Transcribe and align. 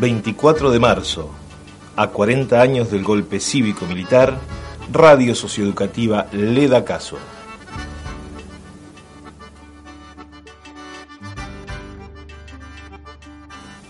24 0.00 0.70
de 0.70 0.78
marzo, 0.78 1.28
a 1.96 2.06
40 2.06 2.60
años 2.60 2.88
del 2.88 3.02
golpe 3.02 3.40
cívico-militar, 3.40 4.38
Radio 4.92 5.34
Socioeducativa 5.34 6.28
le 6.30 6.68
da 6.68 6.84
caso. 6.84 7.18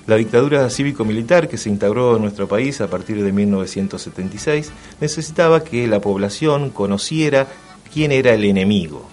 La 0.07 0.17
dictadura 0.17 0.71
cívico-militar 0.71 1.47
que 1.47 1.59
se 1.59 1.69
instauró 1.69 2.17
en 2.17 2.23
nuestro 2.23 2.49
país 2.49 2.81
a 2.81 2.89
partir 2.89 3.23
de 3.23 3.31
1976 3.31 4.73
necesitaba 5.03 5.63
que 5.63 5.87
la 5.87 6.01
población 6.01 6.71
conociera 6.71 7.49
quién 7.93 8.13
era 8.13 8.33
el 8.33 8.47
enemigo, 8.47 9.07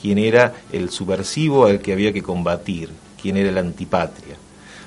quién 0.00 0.18
era 0.18 0.54
el 0.70 0.90
subversivo 0.90 1.66
al 1.66 1.80
que 1.80 1.92
había 1.92 2.12
que 2.12 2.22
combatir, 2.22 2.90
quién 3.20 3.36
era 3.36 3.48
el 3.48 3.58
antipatria. 3.58 4.36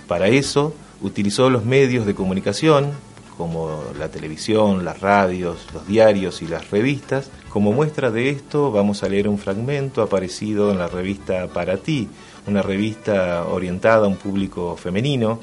Para 0.07 0.29
eso 0.29 0.73
utilizó 1.01 1.49
los 1.49 1.65
medios 1.65 2.05
de 2.05 2.15
comunicación, 2.15 2.91
como 3.37 3.83
la 3.97 4.09
televisión, 4.09 4.83
las 4.83 4.99
radios, 4.99 5.67
los 5.73 5.87
diarios 5.87 6.41
y 6.41 6.47
las 6.47 6.71
revistas. 6.71 7.29
Como 7.49 7.71
muestra 7.71 8.09
de 8.11 8.29
esto 8.29 8.71
vamos 8.71 9.03
a 9.03 9.09
leer 9.09 9.27
un 9.27 9.37
fragmento 9.37 10.01
aparecido 10.01 10.71
en 10.71 10.79
la 10.79 10.87
revista 10.87 11.47
Para 11.47 11.77
ti, 11.77 12.09
una 12.47 12.61
revista 12.61 13.45
orientada 13.45 14.05
a 14.05 14.09
un 14.09 14.17
público 14.17 14.75
femenino. 14.75 15.39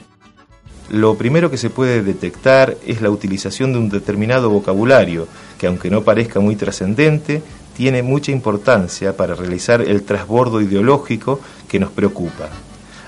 Lo 0.90 1.14
primero 1.14 1.50
que 1.50 1.56
se 1.56 1.70
puede 1.70 2.02
detectar 2.02 2.76
es 2.84 3.00
la 3.00 3.10
utilización 3.10 3.72
de 3.72 3.78
un 3.78 3.88
determinado 3.88 4.50
vocabulario, 4.50 5.26
que 5.58 5.66
aunque 5.66 5.88
no 5.88 6.02
parezca 6.02 6.40
muy 6.40 6.56
trascendente, 6.56 7.42
tiene 7.74 8.02
mucha 8.02 8.32
importancia 8.32 9.16
para 9.16 9.34
realizar 9.34 9.80
el 9.80 10.02
trasbordo 10.02 10.60
ideológico 10.60 11.40
que 11.68 11.80
nos 11.80 11.90
preocupa. 11.90 12.50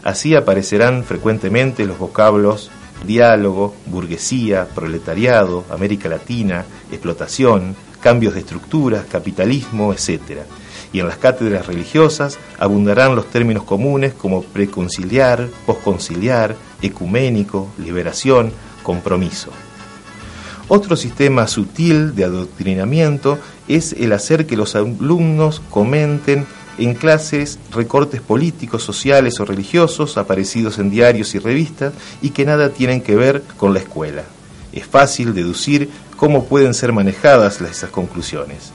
Así 0.06 0.36
aparecerán 0.36 1.02
frecuentemente 1.02 1.84
los 1.84 1.98
vocablos 1.98 2.70
diálogo, 3.04 3.74
burguesía, 3.86 4.68
proletariado, 4.72 5.64
América 5.68 6.08
Latina, 6.08 6.64
explotación, 6.92 7.74
cambios 8.00 8.34
de 8.34 8.40
estructuras, 8.40 9.04
capitalismo, 9.06 9.92
etc. 9.92 10.42
Y 10.92 11.00
en 11.00 11.08
las 11.08 11.16
cátedras 11.16 11.66
religiosas 11.66 12.38
abundarán 12.60 13.16
los 13.16 13.26
términos 13.26 13.64
comunes 13.64 14.14
como 14.14 14.44
preconciliar, 14.44 15.48
posconciliar, 15.66 16.54
ecuménico, 16.82 17.72
liberación, 17.76 18.52
compromiso. 18.84 19.50
Otro 20.68 20.94
sistema 20.94 21.48
sutil 21.48 22.14
de 22.14 22.22
adoctrinamiento 22.22 23.40
es 23.66 23.92
el 23.92 24.12
hacer 24.12 24.46
que 24.46 24.56
los 24.56 24.76
alumnos 24.76 25.60
comenten 25.68 26.46
en 26.78 26.94
clases 26.94 27.58
recortes 27.72 28.20
políticos, 28.20 28.82
sociales 28.82 29.40
o 29.40 29.44
religiosos 29.44 30.16
aparecidos 30.18 30.78
en 30.78 30.90
diarios 30.90 31.34
y 31.34 31.38
revistas 31.38 31.94
y 32.22 32.30
que 32.30 32.44
nada 32.44 32.70
tienen 32.70 33.00
que 33.00 33.16
ver 33.16 33.42
con 33.56 33.72
la 33.72 33.80
escuela. 33.80 34.24
Es 34.72 34.86
fácil 34.86 35.34
deducir 35.34 35.88
cómo 36.16 36.44
pueden 36.44 36.74
ser 36.74 36.92
manejadas 36.92 37.60
esas 37.60 37.90
conclusiones. 37.90 38.72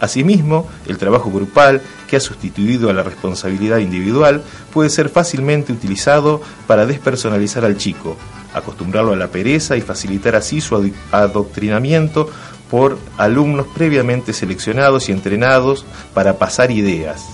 Asimismo, 0.00 0.68
el 0.86 0.98
trabajo 0.98 1.30
grupal, 1.30 1.80
que 2.06 2.16
ha 2.16 2.20
sustituido 2.20 2.90
a 2.90 2.92
la 2.92 3.02
responsabilidad 3.02 3.78
individual, 3.78 4.42
puede 4.72 4.90
ser 4.90 5.08
fácilmente 5.08 5.72
utilizado 5.72 6.42
para 6.66 6.84
despersonalizar 6.84 7.64
al 7.64 7.78
chico, 7.78 8.16
acostumbrarlo 8.52 9.12
a 9.12 9.16
la 9.16 9.28
pereza 9.28 9.76
y 9.76 9.80
facilitar 9.80 10.36
así 10.36 10.60
su 10.60 10.92
adoctrinamiento 11.12 12.30
por 12.70 12.98
alumnos 13.16 13.66
previamente 13.74 14.32
seleccionados 14.32 15.08
y 15.08 15.12
entrenados 15.12 15.84
para 16.14 16.38
pasar 16.38 16.70
ideas. 16.70 17.26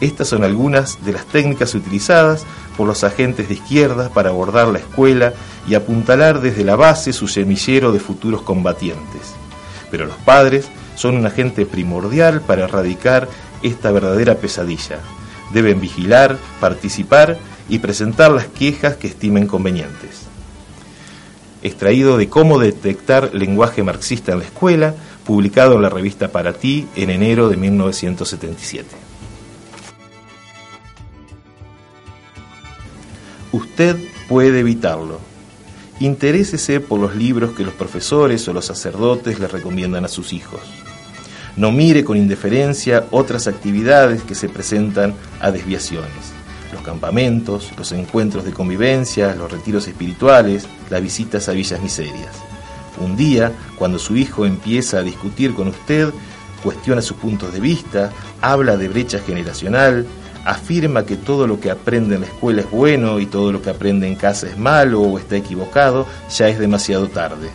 Estas 0.00 0.28
son 0.28 0.44
algunas 0.44 1.04
de 1.04 1.12
las 1.12 1.24
técnicas 1.26 1.74
utilizadas 1.74 2.44
por 2.76 2.86
los 2.86 3.04
agentes 3.04 3.48
de 3.48 3.54
izquierda 3.54 4.10
para 4.10 4.30
abordar 4.30 4.68
la 4.68 4.78
escuela 4.78 5.32
y 5.66 5.74
apuntalar 5.74 6.40
desde 6.40 6.64
la 6.64 6.76
base 6.76 7.12
su 7.12 7.28
semillero 7.28 7.92
de 7.92 8.00
futuros 8.00 8.42
combatientes. 8.42 9.34
Pero 9.90 10.06
los 10.06 10.16
padres 10.16 10.66
son 10.96 11.16
un 11.16 11.26
agente 11.26 11.66
primordial 11.66 12.40
para 12.40 12.64
erradicar 12.64 13.28
esta 13.62 13.92
verdadera 13.92 14.34
pesadilla. 14.36 14.98
Deben 15.52 15.80
vigilar, 15.80 16.36
participar 16.60 17.38
y 17.68 17.78
presentar 17.78 18.30
las 18.32 18.46
quejas 18.46 18.96
que 18.96 19.06
estimen 19.06 19.46
convenientes 19.46 20.33
extraído 21.64 22.18
de 22.18 22.28
Cómo 22.28 22.58
detectar 22.58 23.34
lenguaje 23.34 23.82
marxista 23.82 24.32
en 24.32 24.38
la 24.38 24.44
escuela, 24.44 24.94
publicado 25.24 25.74
en 25.74 25.82
la 25.82 25.88
revista 25.88 26.28
Para 26.28 26.52
ti 26.52 26.86
en 26.94 27.10
enero 27.10 27.48
de 27.48 27.56
1977. 27.56 28.88
Usted 33.50 33.96
puede 34.28 34.60
evitarlo. 34.60 35.18
Interésese 36.00 36.80
por 36.80 37.00
los 37.00 37.16
libros 37.16 37.52
que 37.52 37.64
los 37.64 37.72
profesores 37.72 38.46
o 38.46 38.52
los 38.52 38.66
sacerdotes 38.66 39.38
le 39.38 39.48
recomiendan 39.48 40.04
a 40.04 40.08
sus 40.08 40.32
hijos. 40.32 40.60
No 41.56 41.72
mire 41.72 42.04
con 42.04 42.16
indiferencia 42.16 43.06
otras 43.10 43.46
actividades 43.46 44.22
que 44.22 44.34
se 44.34 44.48
presentan 44.48 45.14
a 45.40 45.50
desviaciones 45.50 46.33
los 46.74 46.82
campamentos, 46.82 47.70
los 47.76 47.92
encuentros 47.92 48.44
de 48.44 48.52
convivencia, 48.52 49.34
los 49.34 49.50
retiros 49.50 49.88
espirituales, 49.88 50.66
las 50.90 51.00
visitas 51.00 51.48
a 51.48 51.52
villas 51.52 51.80
miserias. 51.80 52.34
Un 53.00 53.16
día, 53.16 53.52
cuando 53.76 53.98
su 53.98 54.16
hijo 54.16 54.44
empieza 54.44 54.98
a 54.98 55.02
discutir 55.02 55.54
con 55.54 55.68
usted, 55.68 56.12
cuestiona 56.62 57.02
sus 57.02 57.16
puntos 57.16 57.52
de 57.52 57.60
vista, 57.60 58.12
habla 58.40 58.76
de 58.76 58.88
brecha 58.88 59.18
generacional, 59.20 60.06
afirma 60.44 61.06
que 61.06 61.16
todo 61.16 61.46
lo 61.46 61.58
que 61.58 61.70
aprende 61.70 62.16
en 62.16 62.22
la 62.22 62.26
escuela 62.26 62.60
es 62.60 62.70
bueno 62.70 63.18
y 63.18 63.26
todo 63.26 63.50
lo 63.52 63.62
que 63.62 63.70
aprende 63.70 64.06
en 64.06 64.14
casa 64.14 64.46
es 64.46 64.58
malo 64.58 65.00
o 65.00 65.18
está 65.18 65.36
equivocado, 65.36 66.06
ya 66.36 66.48
es 66.48 66.58
demasiado 66.58 67.08
tarde. 67.08 67.48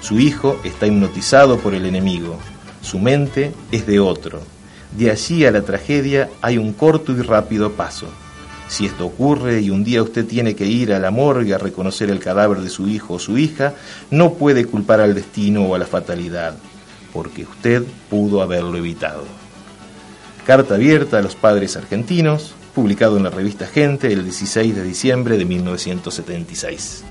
Su 0.00 0.20
hijo 0.20 0.58
está 0.64 0.86
hipnotizado 0.86 1.58
por 1.58 1.74
el 1.74 1.84
enemigo, 1.84 2.38
su 2.82 2.98
mente 2.98 3.52
es 3.72 3.86
de 3.86 4.00
otro, 4.00 4.40
de 4.96 5.10
allí 5.10 5.44
a 5.44 5.50
la 5.50 5.62
tragedia 5.62 6.30
hay 6.40 6.58
un 6.58 6.72
corto 6.72 7.12
y 7.12 7.20
rápido 7.20 7.72
paso. 7.72 8.06
Si 8.68 8.86
esto 8.86 9.06
ocurre 9.06 9.60
y 9.60 9.70
un 9.70 9.84
día 9.84 10.02
usted 10.02 10.26
tiene 10.26 10.54
que 10.54 10.66
ir 10.66 10.92
a 10.92 10.98
la 10.98 11.10
morgue 11.10 11.54
a 11.54 11.58
reconocer 11.58 12.10
el 12.10 12.20
cadáver 12.20 12.58
de 12.58 12.68
su 12.68 12.88
hijo 12.88 13.14
o 13.14 13.18
su 13.18 13.38
hija, 13.38 13.74
no 14.10 14.34
puede 14.34 14.64
culpar 14.66 15.00
al 15.00 15.14
destino 15.14 15.62
o 15.64 15.74
a 15.74 15.78
la 15.78 15.86
fatalidad, 15.86 16.56
porque 17.12 17.44
usted 17.44 17.82
pudo 18.10 18.42
haberlo 18.42 18.76
evitado. 18.76 19.24
Carta 20.46 20.74
abierta 20.74 21.18
a 21.18 21.22
los 21.22 21.34
padres 21.34 21.76
argentinos, 21.76 22.54
publicado 22.74 23.16
en 23.16 23.24
la 23.24 23.30
revista 23.30 23.66
Gente 23.66 24.12
el 24.12 24.24
16 24.24 24.76
de 24.76 24.82
diciembre 24.82 25.38
de 25.38 25.44
1976. 25.44 27.04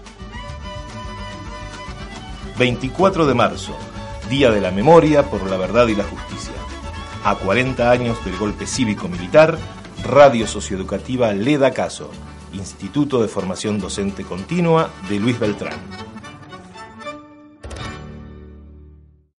24 2.57 3.27
de 3.27 3.33
marzo, 3.33 3.75
Día 4.29 4.51
de 4.51 4.61
la 4.61 4.71
Memoria 4.71 5.23
por 5.23 5.47
la 5.49 5.57
Verdad 5.57 5.87
y 5.87 5.95
la 5.95 6.03
Justicia 6.03 6.53
a 7.27 7.35
40 7.35 7.91
años 7.91 8.23
del 8.23 8.37
golpe 8.37 8.65
cívico-militar, 8.65 9.57
Radio 10.01 10.47
Socioeducativa 10.47 11.33
Le 11.33 11.57
da 11.57 11.71
Caso, 11.71 12.09
Instituto 12.53 13.21
de 13.21 13.27
Formación 13.27 13.79
Docente 13.79 14.23
Continua 14.23 14.89
de 15.09 15.19
Luis 15.19 15.37
Beltrán. 15.37 16.06